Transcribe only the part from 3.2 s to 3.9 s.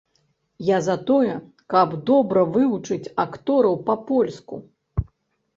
актораў